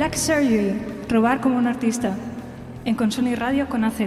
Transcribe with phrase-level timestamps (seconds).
[0.00, 2.16] Black Surgery, robar como un artista,
[2.86, 4.00] en Consoni Radio con AZ.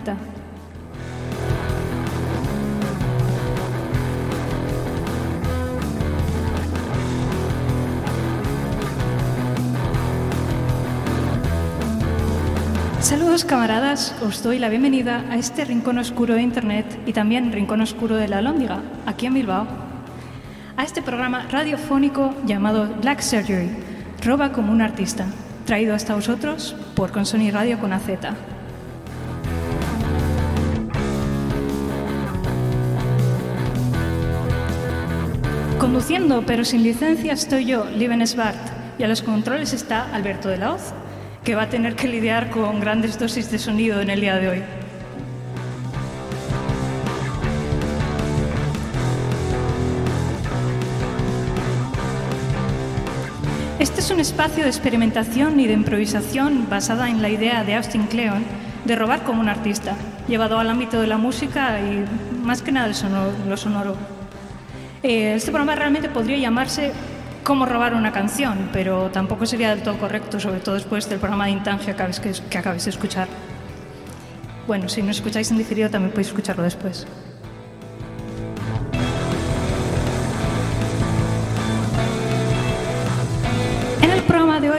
[12.99, 17.81] Saludos camaradas, os doy la bienvenida a este rincón oscuro de Internet y también rincón
[17.81, 19.67] oscuro de la Lóndiga, aquí en Bilbao,
[20.75, 23.69] a este programa radiofónico llamado Black Surgery,
[24.23, 25.27] roba como un artista,
[25.65, 28.09] traído hasta vosotros por Consoni Radio con AZ.
[35.79, 38.57] Conduciendo pero sin licencia estoy yo, Liven Svart,
[38.97, 40.93] y a los controles está Alberto de la Hoz,
[41.43, 44.49] que va a tener que lidiar con grandes dosis de sonido en el día de
[44.49, 44.82] hoy.
[54.13, 58.43] Un espacio de experimentación y de improvisación basada en la idea de Austin Kleon
[58.85, 59.95] de robar como un artista,
[60.27, 62.05] llevado al ámbito de la música y
[62.43, 62.91] más que nada
[63.47, 63.95] lo sonoro.
[65.01, 66.91] Eh, este programa realmente podría llamarse
[67.43, 71.45] Cómo robar una canción, pero tampoco sería del todo correcto, sobre todo después del programa
[71.45, 73.27] de Intangia que acabéis de escuchar.
[74.67, 77.05] Bueno, si no escucháis en diferido también podéis escucharlo después.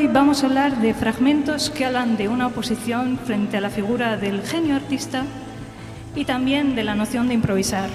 [0.04, 4.18] Hoy vamos a hablar de fragmentos que hablan de una oposición frente a la figura
[4.18, 5.22] del genio artista
[6.14, 7.88] y también de la noción de improvisar.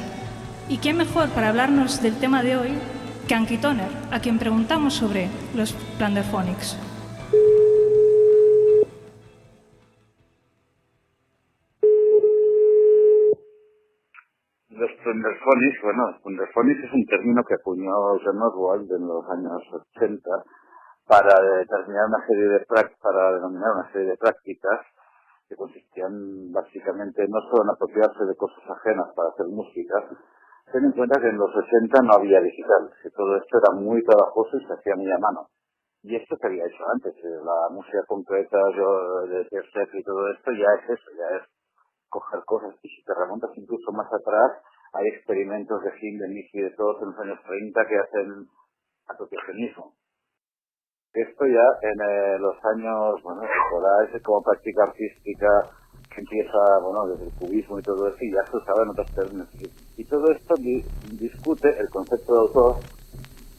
[0.69, 2.69] ¿Y quién mejor para hablarnos del tema de hoy
[3.27, 6.79] que Anki Toner, a quien preguntamos sobre los Planderphonics?
[14.69, 19.61] Los Planderphonics, bueno, Planderphonics es un término que acuñó Eugene Oswald en los años
[19.93, 20.29] 80
[21.09, 22.65] para determinar una serie de
[23.01, 24.85] para denominar una serie de prácticas
[25.49, 30.05] que consistían básicamente no solo en apropiarse de cosas ajenas para hacer música,
[30.71, 34.05] ten en cuenta que en los 80 no había digital, que todo esto era muy
[34.05, 35.49] trabajoso y se hacía muy a mano.
[36.03, 40.29] Y esto se había hecho antes, eh, la música concreta yo, de Tercet y todo
[40.29, 41.43] esto ya es eso, ya es
[42.07, 42.75] coger cosas.
[42.83, 44.61] Y si te remontas incluso más atrás,
[44.93, 48.47] hay experimentos de Hindemith y de todos en los años 30 que hacen
[49.07, 49.98] asociacionismo.
[51.13, 55.47] Esto ya en eh, los años, bueno, es como práctica artística
[56.13, 59.11] que empieza, bueno, desde el cubismo y todo eso, y ya se usaba en otros
[59.15, 59.47] términos.
[59.97, 60.53] Y todo esto
[61.17, 62.75] discute el concepto de autor,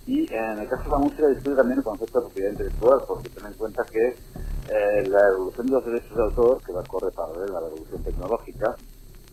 [0.07, 3.29] y en el caso de la música discute también el concepto de propiedad intelectual, porque
[3.31, 6.87] ten en cuenta que eh, la evolución de los derechos de autor, que va a
[6.87, 8.77] correr para ver la revolución tecnológica,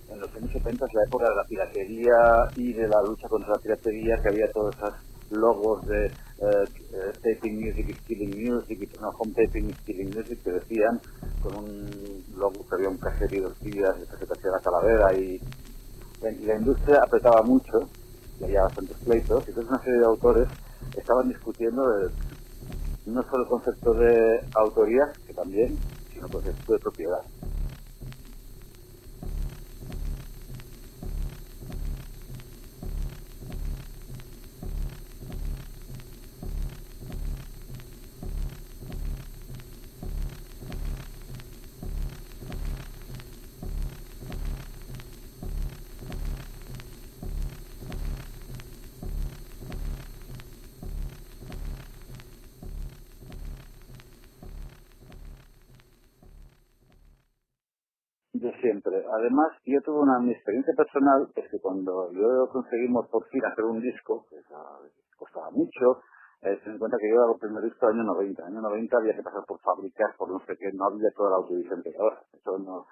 [0.10, 2.18] en los años 70 es la época de la piratería
[2.56, 4.94] y de la lucha contra la piratería, que había todas esas
[5.30, 6.10] logos de
[6.42, 6.66] uh,
[7.24, 11.00] Taping Music is Killing Music, no, Home Taping is Killing Music, que decían,
[11.42, 16.56] con un logo que había un caserío de se hacía la calavera, y, y, la
[16.56, 17.90] industria apretaba mucho,
[18.40, 20.48] y había bastantes pleitos, y entonces una serie de autores
[20.96, 22.10] estaban discutiendo de,
[23.06, 25.78] no solo el concepto de autoría, que también,
[26.12, 27.22] sino el concepto de propiedad.
[58.62, 59.04] Siempre.
[59.20, 63.66] Además, yo tuve una mi experiencia personal, es que cuando yo conseguimos por fin hacer
[63.66, 64.38] un disco, que
[65.18, 66.02] costaba mucho,
[66.42, 68.44] eh, ten en cuenta que yo era el primer disco del año 90.
[68.44, 71.10] En el año 90 había que pasar por fábricas, por no sé qué, no había
[71.16, 72.22] toda la autovisión que ahora.
[72.34, 72.86] Eso no,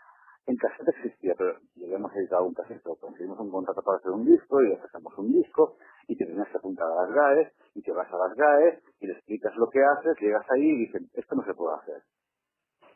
[0.48, 4.26] en casete existía, pero llegamos a editar un casete, conseguimos un contrato para hacer un
[4.26, 5.76] disco y hacemos un disco
[6.08, 9.08] y te tienes que apuntar a las GAE y te vas a las GAE y
[9.08, 12.04] le explicas lo que haces, llegas ahí y dicen, esto no se puede hacer.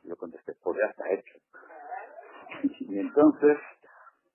[0.04, 1.40] Y yo contesté, pues ya está hecho.
[2.80, 3.58] Y entonces,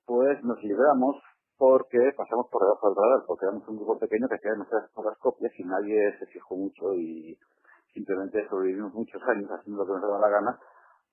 [0.07, 1.17] pues nos libramos
[1.57, 5.17] porque pasamos por debajo del radar, porque éramos un grupo pequeño que hacía nuestras pocas
[5.19, 7.39] copias y nadie se fijó mucho y
[7.93, 10.59] simplemente sobrevivimos muchos años haciendo lo que nos daba la gana,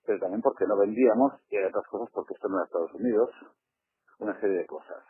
[0.05, 3.29] pero también porque no vendíamos y hay otras cosas porque esto no era Estados Unidos,
[4.19, 5.03] una serie de cosas.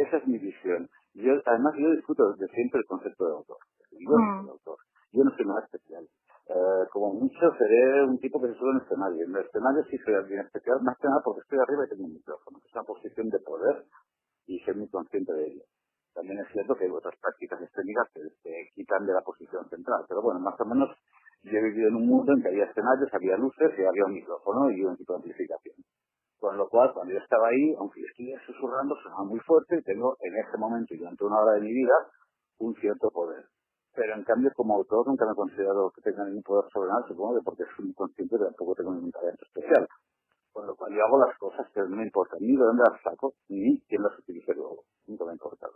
[0.00, 0.88] Esa es mi visión.
[1.14, 3.58] Yo, además, yo discuto desde siempre el concepto de autor.
[3.92, 4.48] Yo, mm.
[4.48, 4.78] autor.
[5.12, 6.06] yo no soy nada especial.
[6.50, 9.24] Eh, como mucho seré un tipo que se sube en el escenario.
[9.24, 12.04] En el escenario sí soy alguien especial, más que nada porque estoy arriba y tengo
[12.06, 12.58] un micrófono.
[12.58, 13.84] Es una posición de poder
[14.46, 15.62] y ser muy consciente de ello.
[16.12, 20.04] También es cierto que hay otras prácticas escénicas que te quitan de la posición central,
[20.08, 20.90] pero bueno, más o menos
[21.42, 24.12] Yo he vivido en un mundo en que había escenarios, había luces y había un
[24.12, 25.76] micrófono y un tipo de amplificación.
[26.38, 30.16] Con lo cual, cuando yo estaba ahí, aunque estuviera susurrando, sonaba muy fuerte y tengo
[30.20, 31.94] en ese momento y durante una hora de mi vida
[32.58, 33.44] un cierto poder.
[33.94, 37.34] Pero en cambio, como autor, nunca me he considerado que tenga ningún poder sobrenatural, supongo
[37.34, 39.88] que porque soy inconsciente de tampoco tengo ningún talento especial.
[40.52, 43.02] Con lo cual yo hago las cosas que no me importan ni de dónde las
[43.02, 44.84] saco, ni quién las utilice luego.
[45.06, 45.74] Nunca me ha importado.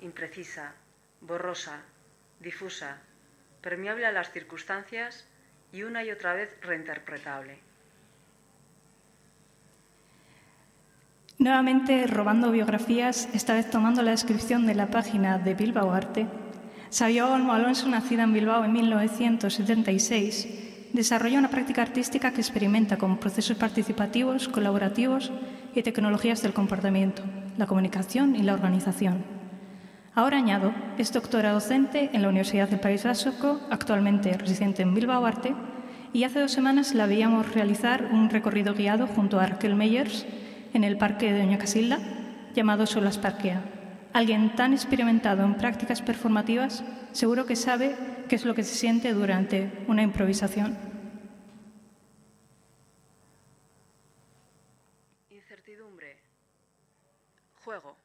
[0.00, 0.74] imprecisa,
[1.22, 1.80] borrosa,
[2.40, 2.98] difusa,
[3.64, 5.26] permeable a las circunstancias
[5.72, 7.58] y una y otra vez reinterpretable.
[11.38, 16.26] Nuevamente robando biografías, esta vez tomando la descripción de la página de Bilbao Arte,
[16.90, 23.18] Sabio Olmo Alonso, nacida en Bilbao en 1976, desarrolla una práctica artística que experimenta con
[23.18, 25.32] procesos participativos, colaborativos
[25.74, 27.22] y tecnologías del comportamiento,
[27.58, 29.43] la comunicación y la organización.
[30.16, 35.26] Ahora añado, es doctora docente en la Universidad del País Vasco, actualmente residente en Bilbao
[35.26, 35.52] Arte,
[36.12, 40.24] y hace dos semanas la veíamos realizar un recorrido guiado junto a Raquel Meyers
[40.72, 41.98] en el parque de Doña Casilda,
[42.54, 43.64] llamado Solas Parquea.
[44.12, 47.96] Alguien tan experimentado en prácticas performativas seguro que sabe
[48.28, 50.78] qué es lo que se siente durante una improvisación.
[55.28, 56.18] Incertidumbre.
[57.64, 58.03] Juego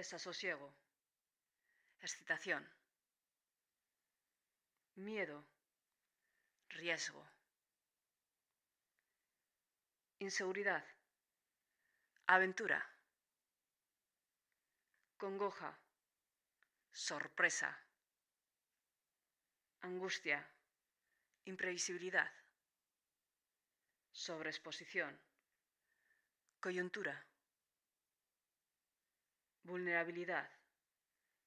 [0.00, 0.74] desasosiego,
[2.00, 2.66] excitación,
[4.94, 5.44] miedo,
[6.70, 7.22] riesgo,
[10.18, 10.82] inseguridad,
[12.26, 12.80] aventura,
[15.18, 15.78] congoja,
[16.90, 17.78] sorpresa,
[19.82, 20.48] angustia,
[21.44, 22.32] imprevisibilidad,
[24.12, 25.20] sobreexposición,
[26.58, 27.29] coyuntura
[29.64, 30.48] vulnerabilidad,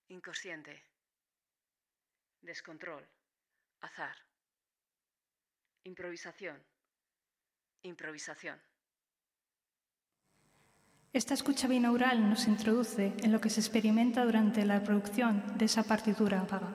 [0.08, 0.84] inconsciente,
[2.42, 3.08] descontrol,
[3.82, 4.16] azar,
[5.84, 6.64] improvisación,
[7.84, 8.62] improvisación.
[11.14, 15.84] Esta escucha binaural nos introduce en lo que se experimenta durante la producción de esa
[15.84, 16.74] partitura vaga.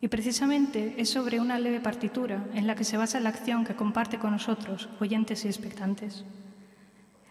[0.00, 3.76] Y precisamente es sobre una leve partitura en la que se basa la acción que
[3.76, 6.24] comparte con nosotros, oyentes y expectantes.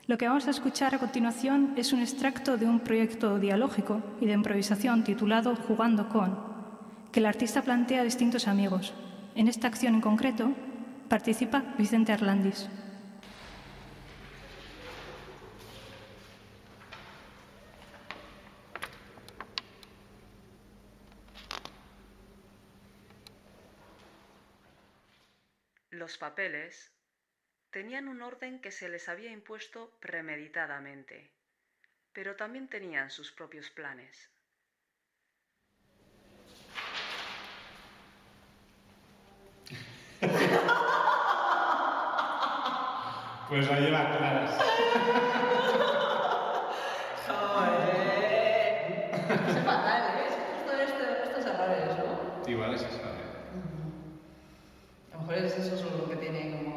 [0.08, 4.28] Lo que vamos a escuchar a continuación es un extracto de un proyecto dialógico y
[4.28, 6.38] de improvisación titulado Jugando con,
[7.12, 8.94] que el artista plantea a distintos amigos.
[9.34, 10.52] En esta acción en concreto
[11.10, 12.70] participa Vicente Arlandis.
[25.90, 26.92] Los papeles
[27.76, 31.30] tenían un orden que se les había impuesto premeditadamente,
[32.14, 34.32] pero también tenían sus propios planes.
[43.50, 44.58] Pues la lleva claras.
[47.28, 47.92] Joder.
[49.50, 50.28] es fatal, ¿eh?
[50.58, 52.50] Esto, esto, esto es errores, ¿no?
[52.50, 53.02] Igual es eso.
[55.12, 56.76] A lo mejor es eso solo lo que tiene como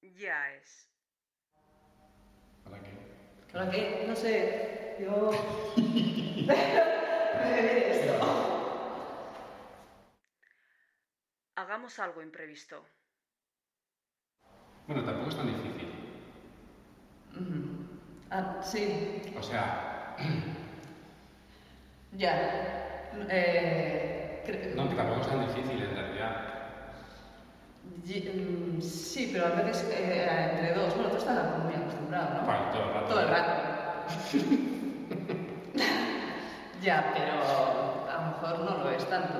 [0.00, 0.88] ya es.
[2.64, 2.90] ¿Para qué?
[3.52, 4.04] ¿Para qué?
[4.06, 4.96] No sé.
[5.00, 5.30] Yo.
[7.58, 8.14] Esto.
[11.56, 12.86] Hagamos algo imprevisto.
[14.86, 15.88] Bueno, tampoco es tan difícil.
[18.30, 19.22] Ah, sí.
[19.36, 20.16] O sea,
[22.12, 23.10] Ya.
[23.28, 24.42] Eh,
[24.74, 26.47] no, que tampoco es tan difícil en realidad.
[27.96, 30.94] Mm, Sí, pero a veces eh, entre dos.
[30.94, 32.46] Bueno, tú estás muy acostumbrado, ¿no?
[32.46, 33.06] Bueno, todo el rato.
[33.08, 33.52] Todo el rato.
[36.82, 37.32] ya, pero
[38.08, 39.34] a lo mejor no lo es tanto.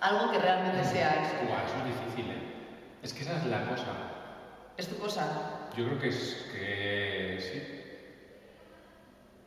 [0.00, 1.34] Algo que realmente sea eso.
[1.46, 2.42] Buah, eso es difícil, ¿eh?
[3.02, 3.86] Es que esa es la cosa.
[4.76, 5.26] Es tu cosa.
[5.76, 7.62] Yo creo que es que sí.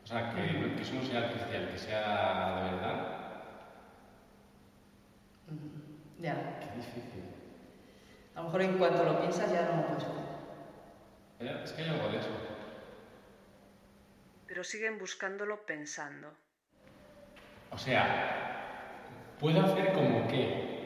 [0.04, 3.16] O sea, que, que eso no sea artificial, que sea de verdad.
[6.20, 6.60] Ya.
[6.60, 7.24] Qué difícil.
[8.36, 10.22] A lo mejor en cuanto lo piensas ya no lo puedes hacer.
[11.40, 12.28] Eh, Es que hay algo de eso.
[14.46, 16.28] Pero siguen buscándolo pensando.
[17.70, 19.02] O sea,
[19.40, 20.76] puedo hacer como que.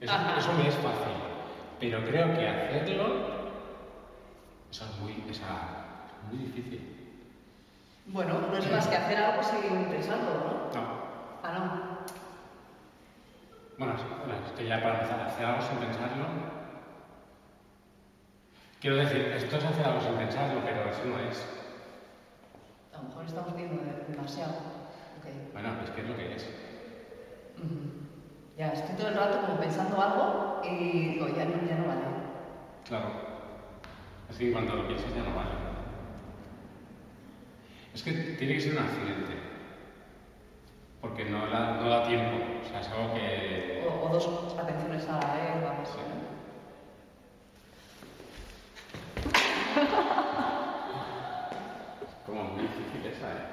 [0.00, 1.14] Eso, me es fácil.
[1.80, 3.34] Pero creo que hacerlo.
[4.70, 6.90] Eso es muy, o sea, es muy difícil.
[8.06, 10.80] Bueno, no es más que hacer algo sin pensarlo, ¿no?
[10.80, 11.04] No.
[11.42, 11.93] Ah, no.
[13.78, 16.26] Bueno, es que ya para empezar hacer algo sin pensarlo.
[18.80, 21.46] Quiero decir, esto es hacer algo sin pensarlo, pero eso no es.
[22.92, 24.52] A lo mejor estamos viendo demasiado.
[25.52, 26.46] Bueno, es que es lo que es.
[28.56, 32.02] Ya, estoy todo el rato como pensando algo y digo, ya no, ya no vale.
[32.86, 33.10] Claro.
[34.30, 35.50] Es que cuando lo piensas ya no vale.
[37.92, 39.53] Es que tiene que ser un accidente.
[41.14, 42.42] Porque no da, no da tiempo.
[42.60, 43.86] O sea, es algo que.
[43.86, 46.24] O, o dos atenciones a la vez así, ¿no?
[52.26, 53.46] como muy difícil esa, ¿eh?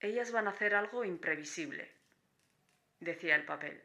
[0.00, 1.90] Ellas van a hacer algo imprevisible,
[3.00, 3.80] decía el papel.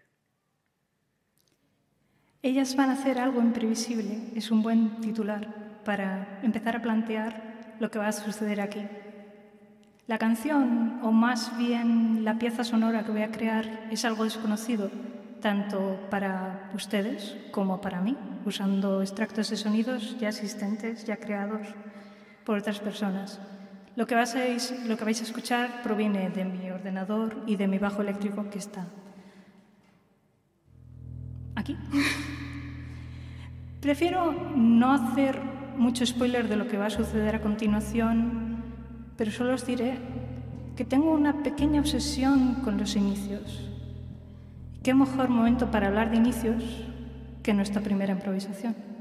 [2.41, 4.23] Ellas van a hacer algo imprevisible.
[4.35, 5.47] Es un buen titular
[5.85, 8.85] para empezar a plantear lo que va a suceder aquí.
[10.07, 14.91] La canción, o más bien la pieza sonora que voy a crear, es algo desconocido,
[15.41, 21.67] tanto para ustedes como para mí, usando extractos de sonidos ya existentes, ya creados
[22.43, 23.39] por otras personas.
[23.95, 28.59] Lo que, vais a, escuchar proviene de mi ordenador y de mi bajo eléctrico que
[28.59, 28.85] está
[31.55, 31.75] aquí.
[33.81, 35.39] Prefiero no hacer
[35.77, 38.54] mucho spoiler de lo que va a suceder a continuación,
[39.17, 39.97] pero solo os diré
[40.75, 43.69] que tengo una pequeña obsesión con los inicios.
[44.83, 46.63] ¿Qué mejor momento para hablar de inicios
[47.41, 48.94] que nuestra primera improvisación?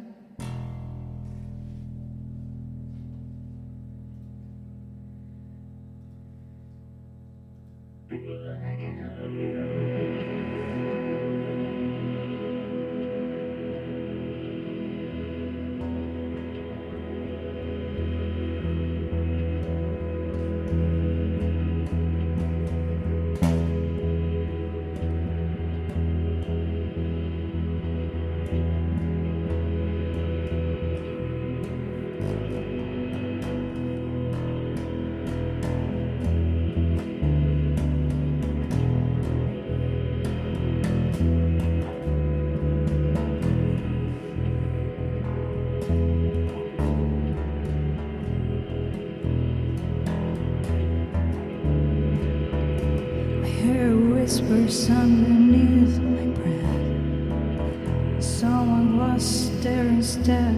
[54.91, 58.23] Underneath my breath.
[58.23, 60.55] Someone was there instead.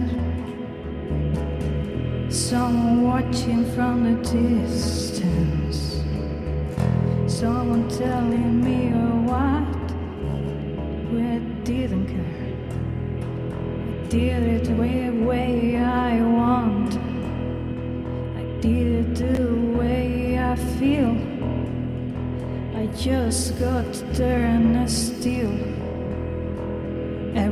[2.29, 4.96] Someone watching from the distance.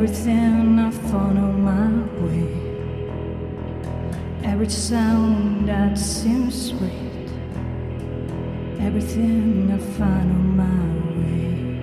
[0.05, 0.91] Everything I
[1.39, 1.89] on my
[2.23, 2.47] way.
[4.43, 7.31] Every sound that seems sweet,
[8.79, 10.85] everything I find on my
[11.17, 11.74] way.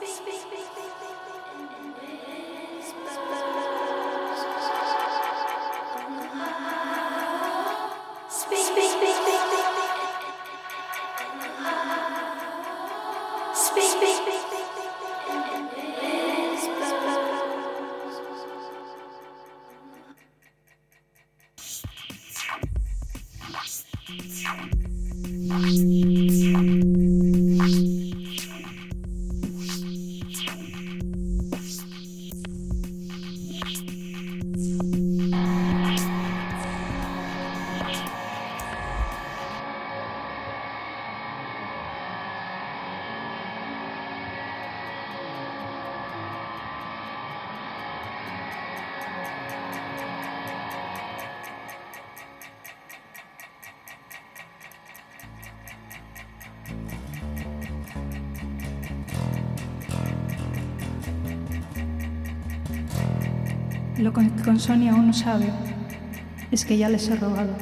[0.00, 1.37] speak, speak, speak, speak, speak.
[63.98, 65.50] Lo que con Sonia aún no sabe
[66.52, 67.56] es que ya les he robado.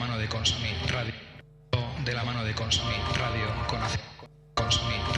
[0.00, 1.12] Mano de Consoni Radio,
[2.06, 3.98] de la mano de Consoni Radio con AZ,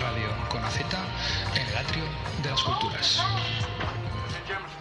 [0.01, 0.81] Radio con AZ
[1.55, 2.03] en el atrio
[2.43, 3.23] de las culturas.
[3.23, 4.73] Ladies and gentlemen,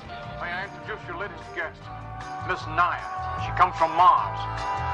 [0.42, 1.80] may I introduce your latest guest,
[2.48, 3.06] Miss Naya.
[3.46, 4.40] She comes from Mars.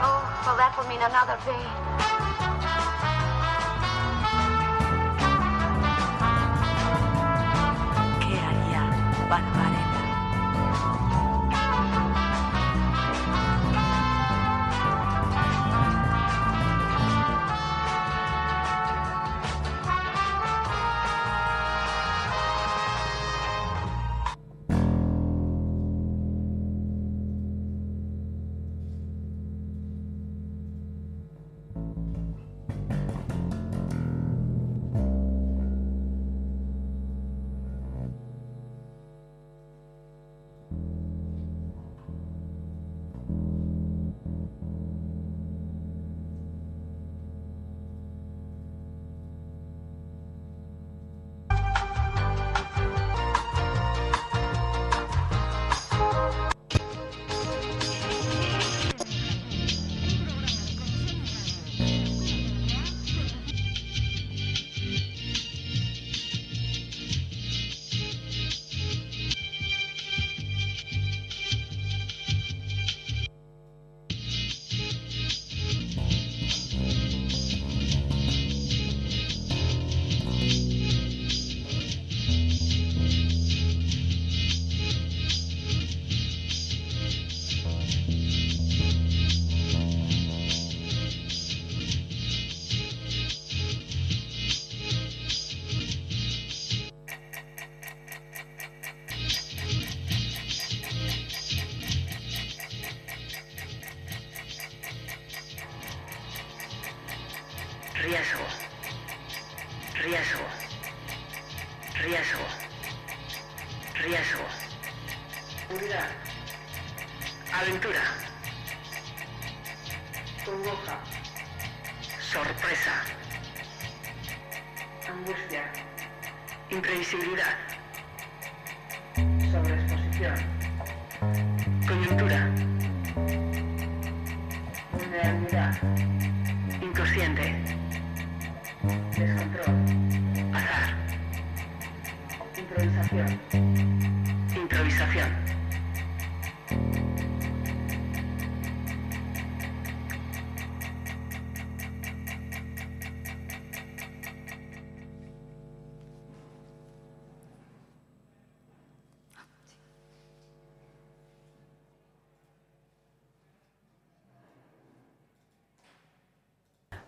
[0.03, 1.55] Oh, well, that will mean another vein.
[8.19, 8.83] ¿Qué haría
[9.29, 9.76] Barbarella?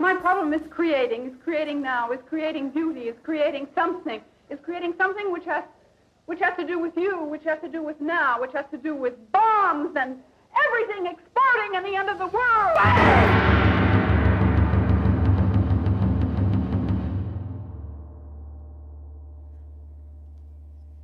[0.02, 4.93] My problem is creating, is creating now, is creating beauty, is creating something, is creating
[4.98, 5.65] something which has,
[6.30, 8.78] which has to do with you, which has to do with now, which has to
[8.78, 10.12] do with bombs and
[10.65, 12.78] everything exploding and the end of the world.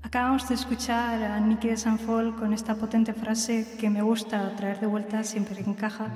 [0.04, 4.80] Acabamos de escuchar a Nicky de Sanfol con esta potente frase que me gusta traer
[4.80, 6.10] de vuelta siempre que encaja,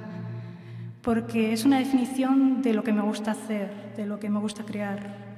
[1.02, 4.64] porque es una definición de lo que me gusta hacer, de lo que me gusta
[4.64, 5.29] crear.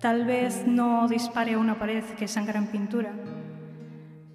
[0.00, 3.12] Tal vez no dispare a una pared que sangra en pintura,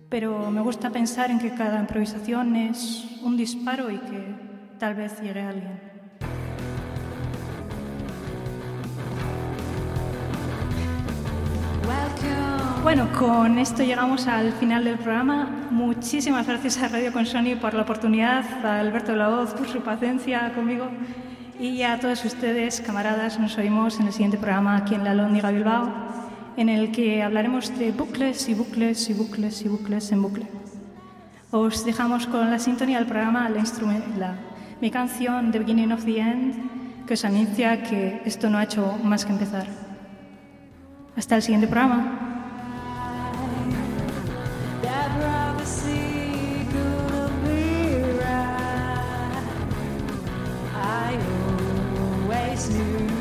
[0.09, 4.35] pero me gusta pensar en que cada improvisación es un disparo y que
[4.79, 5.95] tal vez llegue a alguien.
[12.83, 15.49] Bueno, con esto llegamos al final del programa.
[15.71, 19.81] Muchísimas gracias a Radio con Sony por la oportunidad, a Alberto La Voz por su
[19.81, 20.87] paciencia conmigo
[21.59, 25.51] y a todos ustedes, camaradas, nos oímos en el siguiente programa aquí en la Lóndiga
[25.51, 25.91] Bilbao,
[26.57, 30.47] en el que hablaremos de bucles y bucles y bucles y bucles en bucle.
[31.51, 33.63] Os dejamos con la sintonía del programa, la
[34.17, 34.35] la,
[34.81, 38.97] mi canción The Beginning of the End, que os anuncia que esto no ha hecho
[39.03, 39.67] más que empezar.
[41.15, 42.24] Hasta el siguiente programa.
[52.71, 53.14] you.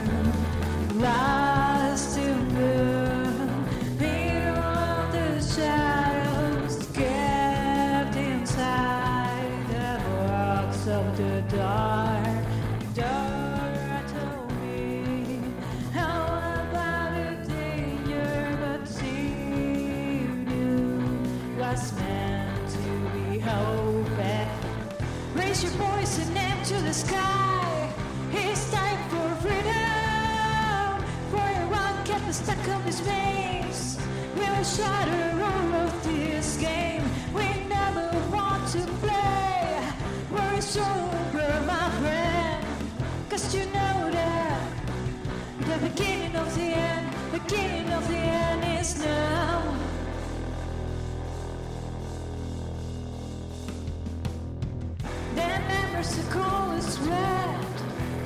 [56.04, 57.64] The call is red.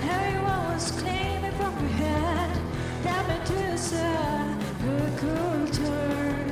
[0.03, 2.59] Everyone was claiming from your head.
[3.29, 6.47] Into the sun, a cool turn.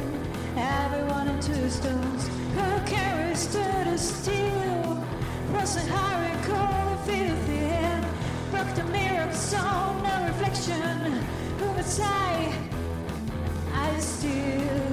[0.57, 2.29] Everyone into stones.
[2.55, 5.05] Who carries stood as steel?
[5.91, 8.05] High and cold and feel thin.
[8.53, 11.25] Broke the mirror song, no reflection.
[11.59, 12.55] Who would say,
[13.75, 14.86] I still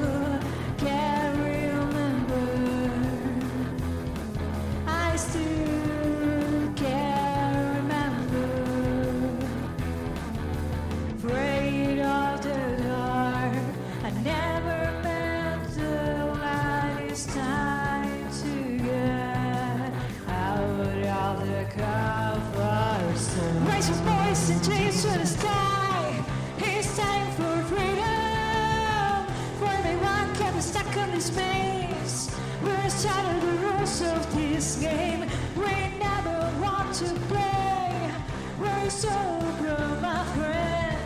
[31.31, 32.29] maze.
[32.63, 35.21] We're shattered the rules of this game.
[35.55, 38.11] We never want to play.
[38.59, 40.97] We're sober, my friend.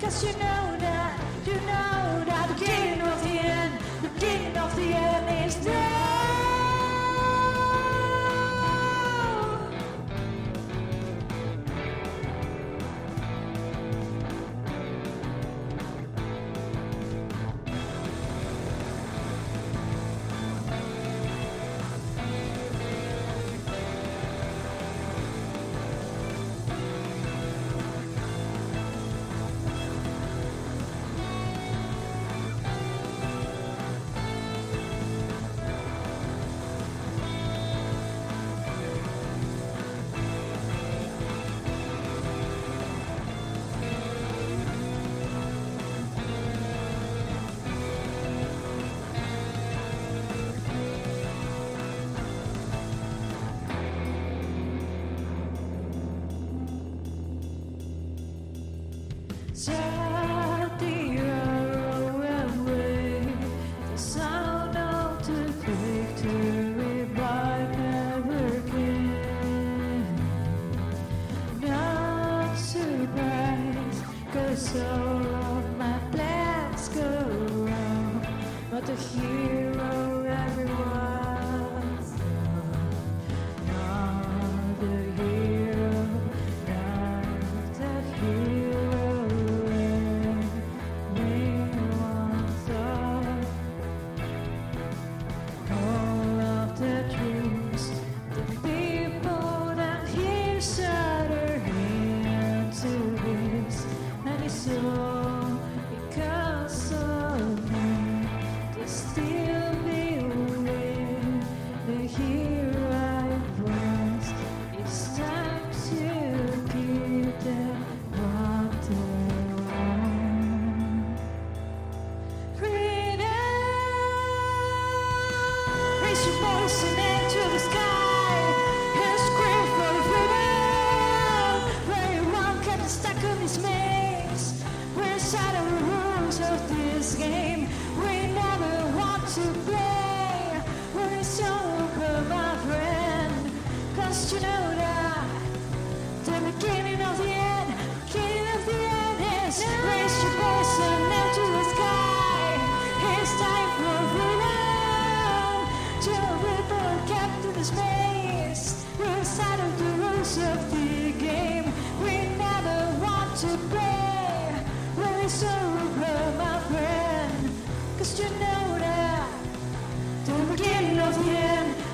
[0.00, 1.01] Cause you know that,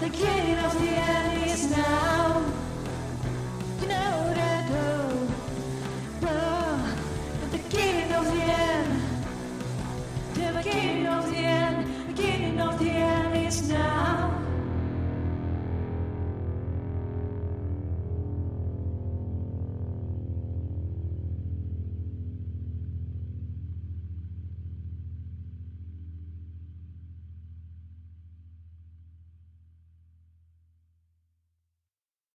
[0.09, 1.28] the beginning of the end,